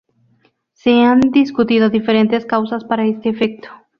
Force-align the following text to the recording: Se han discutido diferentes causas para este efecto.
Se 0.73 1.01
han 1.03 1.19
discutido 1.19 1.91
diferentes 1.91 2.47
causas 2.47 2.83
para 2.85 3.05
este 3.05 3.29
efecto. 3.29 3.69